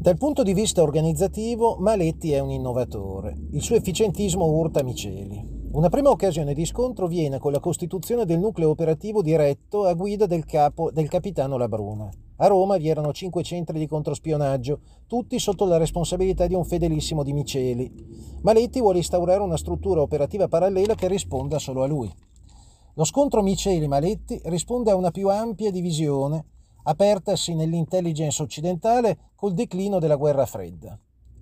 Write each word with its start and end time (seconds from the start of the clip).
Dal 0.00 0.16
punto 0.16 0.44
di 0.44 0.54
vista 0.54 0.80
organizzativo, 0.80 1.74
Maletti 1.80 2.30
è 2.30 2.38
un 2.38 2.50
innovatore. 2.50 3.36
Il 3.50 3.62
suo 3.62 3.74
efficientismo 3.74 4.46
urta 4.46 4.84
Miceli. 4.84 5.44
Una 5.72 5.88
prima 5.88 6.08
occasione 6.08 6.54
di 6.54 6.64
scontro 6.66 7.08
viene 7.08 7.40
con 7.40 7.50
la 7.50 7.58
costituzione 7.58 8.24
del 8.24 8.38
nucleo 8.38 8.70
operativo 8.70 9.22
diretto 9.22 9.86
a 9.86 9.94
guida 9.94 10.26
del, 10.26 10.44
capo, 10.44 10.92
del 10.92 11.08
capitano 11.08 11.56
Labruna. 11.58 12.08
A 12.36 12.46
Roma 12.46 12.76
vi 12.76 12.88
erano 12.88 13.12
cinque 13.12 13.42
centri 13.42 13.76
di 13.76 13.88
controspionaggio, 13.88 14.78
tutti 15.08 15.36
sotto 15.40 15.64
la 15.64 15.78
responsabilità 15.78 16.46
di 16.46 16.54
un 16.54 16.64
fedelissimo 16.64 17.24
di 17.24 17.32
Miceli. 17.32 17.92
Maletti 18.42 18.80
vuole 18.80 18.98
instaurare 18.98 19.42
una 19.42 19.56
struttura 19.56 20.00
operativa 20.00 20.46
parallela 20.46 20.94
che 20.94 21.08
risponda 21.08 21.58
solo 21.58 21.82
a 21.82 21.88
lui. 21.88 22.08
Lo 22.94 23.04
scontro 23.04 23.42
Miceli-Maletti 23.42 24.42
risponde 24.44 24.92
a 24.92 24.94
una 24.94 25.10
più 25.10 25.28
ampia 25.28 25.72
divisione, 25.72 26.44
apertasi 26.88 27.54
nell'intelligence 27.54 28.42
occidentale 28.42 29.32
col 29.34 29.52
declino 29.52 29.98
della 29.98 30.16
guerra 30.16 30.46
fredda. 30.46 30.98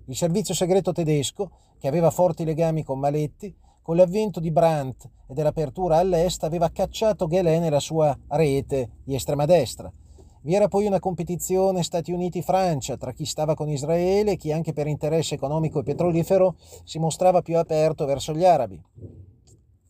Il 0.07 0.15
servizio 0.15 0.53
segreto 0.53 0.91
tedesco, 0.91 1.51
che 1.79 1.87
aveva 1.87 2.11
forti 2.11 2.43
legami 2.43 2.83
con 2.83 2.99
Maletti, 2.99 3.55
con 3.81 3.95
l'avvento 3.95 4.41
di 4.41 4.51
Brandt 4.51 5.09
e 5.25 5.33
dell'apertura 5.33 5.97
all'est, 5.97 6.43
aveva 6.43 6.69
cacciato 6.69 7.27
Ghelè 7.27 7.59
nella 7.59 7.79
sua 7.79 8.17
rete 8.27 8.89
di 9.05 9.15
estrema 9.15 9.45
destra. 9.45 9.91
Vi 10.41 10.53
era 10.53 10.67
poi 10.67 10.85
una 10.85 10.99
competizione 10.99 11.83
Stati 11.83 12.11
Uniti-Francia 12.11 12.97
tra 12.97 13.13
chi 13.13 13.25
stava 13.25 13.55
con 13.55 13.69
Israele 13.69 14.31
e 14.31 14.37
chi 14.37 14.51
anche 14.51 14.73
per 14.73 14.87
interesse 14.87 15.35
economico 15.35 15.79
e 15.79 15.83
petrolifero 15.83 16.55
si 16.83 16.99
mostrava 16.99 17.41
più 17.41 17.57
aperto 17.57 18.05
verso 18.05 18.33
gli 18.33 18.43
arabi. 18.45 18.81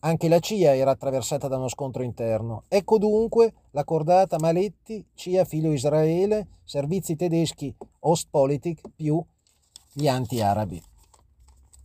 Anche 0.00 0.28
la 0.28 0.38
CIA 0.38 0.76
era 0.76 0.92
attraversata 0.92 1.48
da 1.48 1.56
uno 1.56 1.68
scontro 1.68 2.02
interno. 2.02 2.64
Ecco 2.68 2.98
dunque 2.98 3.54
la 3.72 3.84
cordata 3.84 4.38
Maletti, 4.38 5.04
CIA 5.14 5.44
filo 5.44 5.72
Israele, 5.72 6.60
servizi 6.64 7.16
tedeschi 7.16 7.74
Ostpolitik 8.00 8.80
più 8.94 9.22
gli 9.92 10.06
anti-arabi. 10.06 10.82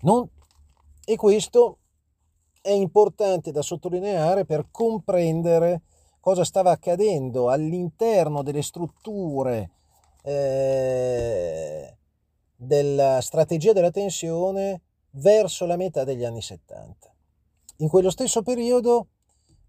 Non... 0.02 0.30
E 1.05 1.16
questo 1.17 1.80
è 2.61 2.72
importante 2.72 3.52
da 3.52 3.61
sottolineare 3.61 4.45
per 4.45 4.67
comprendere 4.72 5.81
cosa 6.22 6.45
stava 6.45 6.72
accadendo 6.72 7.50
all'interno 7.50 8.42
delle 8.42 8.61
strutture 8.61 9.72
eh, 10.23 11.98
della 12.55 13.20
strategia 13.20 13.73
della 13.73 13.92
tensione 13.92 14.81
verso 15.11 15.66
la 15.66 15.75
metà 15.75 16.05
degli 16.05 16.23
anni 16.23 16.42
70. 16.42 17.12
In 17.78 17.90
quello 17.90 18.10
stesso 18.10 18.44
periodo 18.44 19.08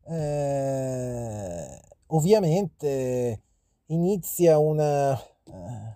eh, 0.06 1.80
ovviamente 2.08 3.40
inizia 3.86 4.58
una, 4.58 5.12
uh, 5.12 5.94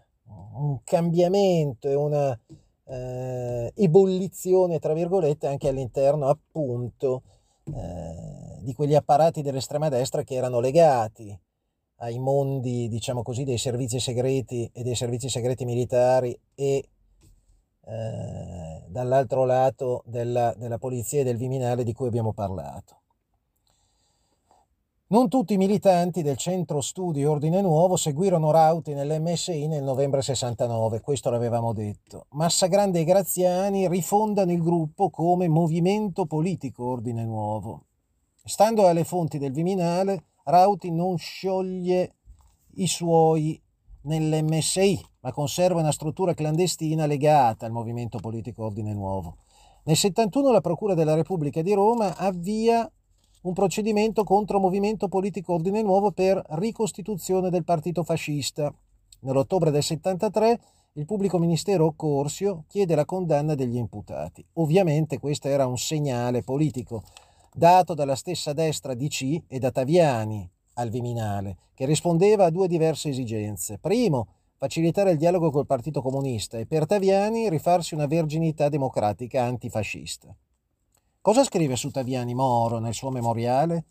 un 0.54 0.78
cambiamento 0.84 1.88
e 1.88 1.94
una 1.94 2.38
eh, 2.84 3.72
ebollizione, 3.74 4.78
tra 4.78 4.94
virgolette, 4.94 5.46
anche 5.46 5.68
all'interno 5.68 6.28
appunto 6.28 7.22
eh, 7.64 8.58
di 8.62 8.72
quegli 8.72 8.94
apparati 8.94 9.42
dell'estrema 9.42 9.88
destra 9.88 10.22
che 10.22 10.34
erano 10.34 10.60
legati 10.60 11.38
ai 11.96 12.18
mondi, 12.18 12.88
diciamo 12.88 13.22
così, 13.22 13.44
dei 13.44 13.58
servizi 13.58 14.00
segreti 14.00 14.70
e 14.72 14.82
dei 14.82 14.94
servizi 14.94 15.28
segreti 15.28 15.64
militari 15.64 16.38
e 16.54 16.88
eh, 17.84 18.67
dall'altro 18.88 19.44
lato 19.44 20.02
della, 20.06 20.54
della 20.56 20.78
polizia 20.78 21.20
e 21.20 21.24
del 21.24 21.36
Viminale 21.36 21.84
di 21.84 21.92
cui 21.92 22.06
abbiamo 22.06 22.32
parlato. 22.32 22.96
Non 25.10 25.30
tutti 25.30 25.54
i 25.54 25.56
militanti 25.56 26.20
del 26.20 26.36
centro 26.36 26.82
studi 26.82 27.24
Ordine 27.24 27.62
Nuovo 27.62 27.96
seguirono 27.96 28.50
Rauti 28.50 28.92
nell'MSI 28.92 29.66
nel 29.66 29.82
novembre 29.82 30.20
69, 30.20 31.00
questo 31.00 31.30
l'avevamo 31.30 31.72
detto. 31.72 32.26
Massagrande 32.32 33.00
e 33.00 33.04
Graziani 33.04 33.88
rifondano 33.88 34.52
il 34.52 34.60
gruppo 34.60 35.08
come 35.08 35.48
movimento 35.48 36.26
politico 36.26 36.84
Ordine 36.84 37.24
Nuovo. 37.24 37.84
Stando 38.44 38.86
alle 38.86 39.04
fonti 39.04 39.38
del 39.38 39.52
Viminale, 39.52 40.24
Rauti 40.44 40.90
non 40.90 41.16
scioglie 41.16 42.16
i 42.74 42.86
suoi 42.86 43.58
nell'MSI, 44.02 45.02
ma 45.28 45.32
conserva 45.32 45.80
una 45.80 45.92
struttura 45.92 46.32
clandestina 46.32 47.04
legata 47.04 47.66
al 47.66 47.72
movimento 47.72 48.18
politico 48.18 48.64
Ordine 48.64 48.94
Nuovo. 48.94 49.36
Nel 49.84 49.96
71 49.96 50.50
la 50.50 50.62
Procura 50.62 50.94
della 50.94 51.14
Repubblica 51.14 51.60
di 51.60 51.74
Roma 51.74 52.16
avvia 52.16 52.90
un 53.42 53.52
procedimento 53.52 54.24
contro 54.24 54.58
Movimento 54.58 55.08
Politico 55.08 55.52
Ordine 55.52 55.82
Nuovo 55.82 56.12
per 56.12 56.42
ricostituzione 56.52 57.50
del 57.50 57.64
partito 57.64 58.04
fascista. 58.04 58.72
Nell'ottobre 59.20 59.70
del 59.70 59.82
73 59.82 60.60
il 60.94 61.04
pubblico 61.04 61.38
ministero 61.38 61.92
Corsio 61.94 62.64
chiede 62.66 62.94
la 62.94 63.04
condanna 63.04 63.54
degli 63.54 63.76
imputati. 63.76 64.42
Ovviamente 64.54 65.18
questo 65.18 65.48
era 65.48 65.66
un 65.66 65.76
segnale 65.76 66.42
politico 66.42 67.02
dato 67.52 67.92
dalla 67.92 68.16
stessa 68.16 68.54
destra 68.54 68.94
DC 68.94 69.42
e 69.46 69.58
da 69.58 69.70
Taviani 69.70 70.48
al 70.74 70.88
Viminale, 70.88 71.56
che 71.74 71.84
rispondeva 71.84 72.46
a 72.46 72.50
due 72.50 72.66
diverse 72.66 73.10
esigenze. 73.10 73.78
Primo, 73.78 74.28
facilitare 74.58 75.12
il 75.12 75.18
dialogo 75.18 75.52
col 75.52 75.66
Partito 75.66 76.02
Comunista 76.02 76.58
e 76.58 76.66
per 76.66 76.84
Taviani 76.84 77.48
rifarsi 77.48 77.94
una 77.94 78.06
verginità 78.06 78.68
democratica 78.68 79.44
antifascista. 79.44 80.34
Cosa 81.20 81.44
scrive 81.44 81.76
su 81.76 81.90
Taviani 81.90 82.34
Moro 82.34 82.80
nel 82.80 82.92
suo 82.92 83.10
memoriale? 83.10 83.84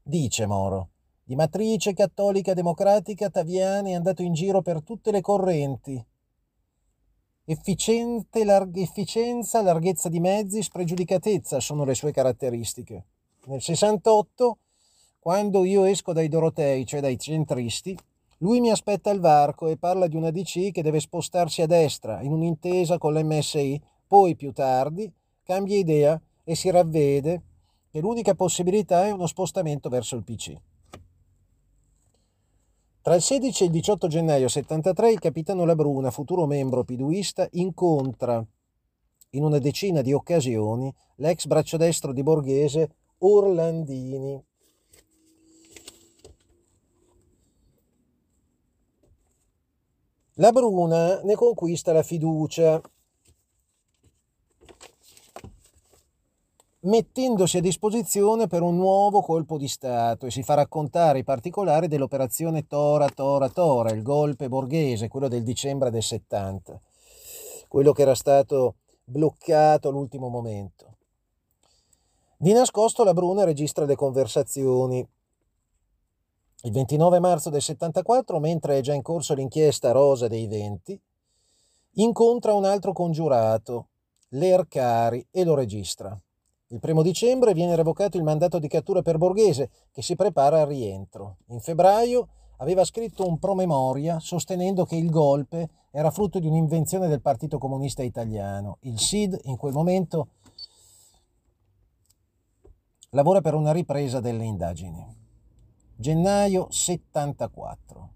Dice 0.00 0.46
Moro, 0.46 0.90
di 1.24 1.34
matrice 1.34 1.94
cattolica 1.94 2.54
democratica 2.54 3.28
Taviani 3.28 3.90
è 3.90 3.94
andato 3.94 4.22
in 4.22 4.34
giro 4.34 4.62
per 4.62 4.84
tutte 4.84 5.10
le 5.10 5.20
correnti. 5.20 6.04
Larg- 7.44 8.76
efficienza, 8.76 9.62
larghezza 9.62 10.08
di 10.08 10.20
mezzi, 10.20 10.62
spregiudicatezza 10.62 11.58
sono 11.58 11.84
le 11.84 11.94
sue 11.96 12.12
caratteristiche. 12.12 13.06
Nel 13.46 13.60
68, 13.60 14.58
quando 15.18 15.64
io 15.64 15.84
esco 15.84 16.12
dai 16.12 16.28
Dorotei, 16.28 16.86
cioè 16.86 17.00
dai 17.00 17.18
centristi, 17.18 17.98
lui 18.42 18.60
mi 18.60 18.70
aspetta 18.70 19.10
al 19.10 19.20
varco 19.20 19.68
e 19.68 19.76
parla 19.76 20.08
di 20.08 20.16
una 20.16 20.30
DC 20.30 20.72
che 20.72 20.82
deve 20.82 20.98
spostarsi 20.98 21.62
a 21.62 21.66
destra 21.66 22.22
in 22.22 22.32
un'intesa 22.32 22.98
con 22.98 23.14
l'MSI, 23.14 23.80
poi 24.06 24.34
più 24.34 24.52
tardi 24.52 25.10
cambia 25.44 25.76
idea 25.76 26.20
e 26.42 26.54
si 26.56 26.68
ravvede 26.70 27.42
che 27.88 28.00
l'unica 28.00 28.34
possibilità 28.34 29.06
è 29.06 29.12
uno 29.12 29.26
spostamento 29.26 29.88
verso 29.88 30.16
il 30.16 30.24
PC. 30.24 30.56
Tra 33.00 33.14
il 33.14 33.22
16 33.22 33.62
e 33.62 33.66
il 33.66 33.72
18 33.72 34.08
gennaio 34.08 34.48
73 34.48 35.12
il 35.12 35.18
capitano 35.20 35.64
Labruna, 35.64 36.10
futuro 36.10 36.46
membro 36.46 36.84
piduista, 36.84 37.46
incontra 37.52 38.44
in 39.30 39.44
una 39.44 39.58
decina 39.58 40.02
di 40.02 40.12
occasioni 40.12 40.92
l'ex 41.16 41.46
braccio 41.46 41.76
destro 41.76 42.12
di 42.12 42.22
Borghese 42.22 42.90
Orlandini. 43.18 44.42
La 50.36 50.50
Bruna 50.50 51.20
ne 51.22 51.34
conquista 51.34 51.92
la 51.92 52.02
fiducia 52.02 52.80
mettendosi 56.80 57.58
a 57.58 57.60
disposizione 57.60 58.46
per 58.46 58.62
un 58.62 58.76
nuovo 58.76 59.20
colpo 59.20 59.58
di 59.58 59.68
Stato 59.68 60.24
e 60.24 60.30
si 60.30 60.42
fa 60.42 60.54
raccontare 60.54 61.18
i 61.18 61.24
particolari 61.24 61.86
dell'operazione 61.86 62.66
Tora 62.66 63.10
Tora 63.10 63.50
Tora, 63.50 63.90
il 63.90 64.02
golpe 64.02 64.48
borghese, 64.48 65.08
quello 65.08 65.28
del 65.28 65.42
dicembre 65.42 65.90
del 65.90 66.02
70, 66.02 66.80
quello 67.68 67.92
che 67.92 68.02
era 68.02 68.14
stato 68.14 68.76
bloccato 69.04 69.90
all'ultimo 69.90 70.28
momento. 70.28 70.96
Di 72.38 72.52
nascosto 72.52 73.04
la 73.04 73.12
Bruna 73.12 73.44
registra 73.44 73.84
le 73.84 73.96
conversazioni. 73.96 75.06
Il 76.64 76.70
29 76.70 77.18
marzo 77.18 77.50
del 77.50 77.60
74, 77.60 78.38
mentre 78.38 78.78
è 78.78 78.80
già 78.82 78.94
in 78.94 79.02
corso 79.02 79.34
l'inchiesta 79.34 79.90
Rosa 79.90 80.28
dei 80.28 80.46
Venti, 80.46 80.96
incontra 81.94 82.54
un 82.54 82.64
altro 82.64 82.92
congiurato, 82.92 83.88
Lercari, 84.28 85.26
e 85.32 85.42
lo 85.42 85.56
registra. 85.56 86.16
Il 86.68 86.78
primo 86.78 87.02
dicembre 87.02 87.52
viene 87.52 87.74
revocato 87.74 88.16
il 88.16 88.22
mandato 88.22 88.60
di 88.60 88.68
cattura 88.68 89.02
per 89.02 89.18
Borghese, 89.18 89.70
che 89.90 90.02
si 90.02 90.14
prepara 90.14 90.60
al 90.60 90.68
rientro. 90.68 91.38
In 91.48 91.58
febbraio 91.58 92.28
aveva 92.58 92.84
scritto 92.84 93.26
un 93.26 93.40
promemoria 93.40 94.20
sostenendo 94.20 94.84
che 94.84 94.94
il 94.94 95.10
golpe 95.10 95.68
era 95.90 96.12
frutto 96.12 96.38
di 96.38 96.46
un'invenzione 96.46 97.08
del 97.08 97.20
Partito 97.20 97.58
Comunista 97.58 98.04
Italiano. 98.04 98.78
Il 98.82 99.00
SID 99.00 99.36
in 99.46 99.56
quel 99.56 99.72
momento 99.72 100.28
lavora 103.10 103.40
per 103.40 103.54
una 103.54 103.72
ripresa 103.72 104.20
delle 104.20 104.44
indagini. 104.44 105.21
Gennaio 106.02 106.66
74. 106.68 108.10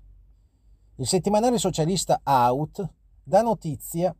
Il 0.97 1.07
settimanale 1.07 1.57
socialista 1.57 2.21
Out 2.25 2.85
dà 3.23 3.43
notizia 3.43 4.13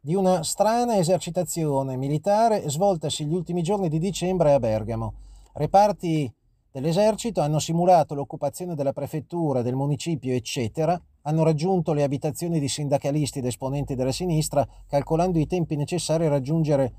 di 0.00 0.14
una 0.14 0.42
strana 0.42 0.96
esercitazione 0.96 1.98
militare 1.98 2.66
svoltasi 2.70 3.26
gli 3.26 3.34
ultimi 3.34 3.62
giorni 3.62 3.90
di 3.90 3.98
dicembre 3.98 4.54
a 4.54 4.58
Bergamo. 4.58 5.12
Reparti 5.52 6.32
dell'esercito 6.70 7.42
hanno 7.42 7.58
simulato 7.58 8.14
l'occupazione 8.14 8.74
della 8.74 8.94
prefettura, 8.94 9.60
del 9.60 9.74
municipio, 9.74 10.32
eccetera, 10.32 10.98
hanno 11.24 11.44
raggiunto 11.44 11.92
le 11.92 12.04
abitazioni 12.04 12.58
di 12.58 12.68
sindacalisti 12.68 13.40
ed 13.40 13.44
esponenti 13.44 13.94
della 13.94 14.12
sinistra, 14.12 14.66
calcolando 14.88 15.38
i 15.38 15.46
tempi 15.46 15.76
necessari 15.76 16.24
a 16.24 16.30
raggiungere 16.30 16.94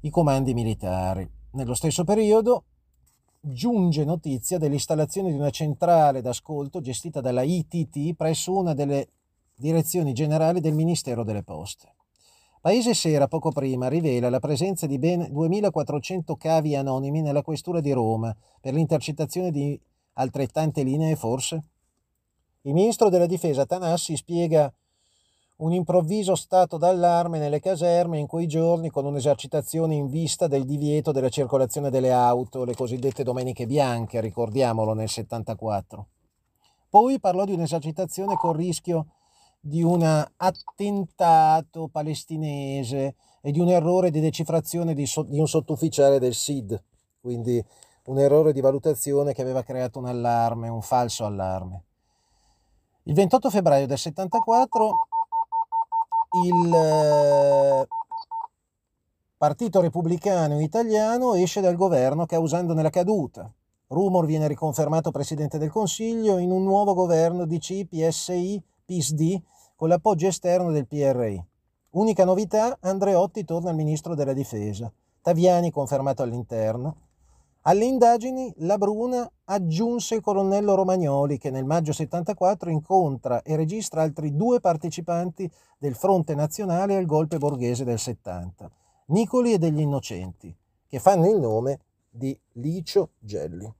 i 0.00 0.08
comandi 0.08 0.54
militari. 0.54 1.28
Nello 1.50 1.74
stesso 1.74 2.04
periodo 2.04 2.64
giunge 3.40 4.04
notizia 4.04 4.58
dell'installazione 4.58 5.30
di 5.30 5.36
una 5.36 5.50
centrale 5.50 6.20
d'ascolto 6.20 6.80
gestita 6.80 7.20
dalla 7.20 7.42
ITT 7.42 8.14
presso 8.14 8.56
una 8.56 8.74
delle 8.74 9.08
direzioni 9.54 10.12
generali 10.12 10.60
del 10.60 10.74
Ministero 10.74 11.24
delle 11.24 11.42
Poste. 11.42 11.94
Paese 12.60 12.92
Sera 12.92 13.28
poco 13.28 13.50
prima 13.50 13.88
rivela 13.88 14.28
la 14.28 14.40
presenza 14.40 14.86
di 14.86 14.98
ben 14.98 15.28
2400 15.30 16.36
cavi 16.36 16.74
anonimi 16.74 17.22
nella 17.22 17.42
questura 17.42 17.80
di 17.80 17.92
Roma 17.92 18.34
per 18.60 18.74
l'intercettazione 18.74 19.50
di 19.50 19.80
altrettante 20.14 20.82
linee 20.82 21.14
forse? 21.14 21.62
Il 22.62 22.74
ministro 22.74 23.08
della 23.08 23.26
difesa 23.26 23.64
Tanassi 23.64 24.16
spiega 24.16 24.72
un 25.58 25.72
improvviso 25.72 26.36
stato 26.36 26.76
d'allarme 26.76 27.38
nelle 27.38 27.58
caserme 27.58 28.18
in 28.18 28.28
quei 28.28 28.46
giorni 28.46 28.90
con 28.90 29.04
un'esercitazione 29.06 29.94
in 29.94 30.06
vista 30.06 30.46
del 30.46 30.64
divieto 30.64 31.10
della 31.10 31.28
circolazione 31.28 31.90
delle 31.90 32.12
auto, 32.12 32.64
le 32.64 32.74
cosiddette 32.74 33.24
domeniche 33.24 33.66
bianche, 33.66 34.20
ricordiamolo 34.20 34.94
nel 34.94 35.08
74. 35.08 36.06
Poi 36.88 37.18
parlò 37.18 37.44
di 37.44 37.54
un'esercitazione 37.54 38.36
con 38.36 38.52
rischio 38.52 39.06
di 39.60 39.82
un 39.82 40.02
attentato 40.36 41.88
palestinese 41.88 43.16
e 43.40 43.50
di 43.50 43.58
un 43.58 43.68
errore 43.68 44.12
di 44.12 44.20
decifrazione 44.20 44.94
di, 44.94 45.06
so, 45.06 45.22
di 45.22 45.40
un 45.40 45.48
sottufficiale 45.48 46.20
del 46.20 46.34
SID, 46.34 46.80
quindi 47.20 47.62
un 48.04 48.18
errore 48.20 48.52
di 48.52 48.60
valutazione 48.60 49.34
che 49.34 49.42
aveva 49.42 49.62
creato 49.64 49.98
un 49.98 50.06
allarme, 50.06 50.68
un 50.68 50.82
falso 50.82 51.26
allarme. 51.26 51.82
Il 53.02 53.14
28 53.14 53.50
febbraio 53.50 53.86
del 53.86 53.98
74 53.98 55.07
il 56.30 56.74
eh, 56.74 57.88
Partito 59.36 59.80
Repubblicano 59.80 60.60
Italiano 60.60 61.34
esce 61.34 61.60
dal 61.60 61.76
governo 61.76 62.26
causandone 62.26 62.82
la 62.82 62.90
caduta. 62.90 63.50
Rumor 63.86 64.26
viene 64.26 64.48
riconfermato 64.48 65.10
Presidente 65.10 65.56
del 65.56 65.70
Consiglio 65.70 66.38
in 66.38 66.50
un 66.50 66.64
nuovo 66.64 66.92
governo 66.92 67.46
DC, 67.46 67.86
PSI, 67.86 68.62
PISD, 68.84 69.40
con 69.76 69.88
l'appoggio 69.88 70.26
esterno 70.26 70.70
del 70.70 70.86
PRI. 70.86 71.42
Unica 71.90 72.24
novità, 72.24 72.76
Andreotti 72.80 73.44
torna 73.44 73.70
al 73.70 73.76
Ministro 73.76 74.14
della 74.14 74.34
Difesa. 74.34 74.92
Taviani 75.22 75.70
confermato 75.70 76.22
all'interno. 76.22 77.07
Alle 77.62 77.84
indagini 77.84 78.52
la 78.58 78.78
Bruna 78.78 79.30
aggiunse 79.44 80.14
il 80.14 80.20
colonnello 80.20 80.74
Romagnoli 80.74 81.38
che 81.38 81.50
nel 81.50 81.64
maggio 81.64 81.92
74 81.92 82.70
incontra 82.70 83.42
e 83.42 83.56
registra 83.56 84.02
altri 84.02 84.34
due 84.36 84.60
partecipanti 84.60 85.50
del 85.76 85.94
Fronte 85.94 86.34
Nazionale 86.34 86.96
al 86.96 87.04
golpe 87.04 87.38
borghese 87.38 87.84
del 87.84 87.98
70, 87.98 88.70
Nicoli 89.06 89.52
e 89.52 89.58
degli 89.58 89.80
Innocenti, 89.80 90.54
che 90.86 90.98
fanno 90.98 91.28
il 91.28 91.38
nome 91.38 91.80
di 92.08 92.38
Licio 92.52 93.10
Gelli. 93.18 93.70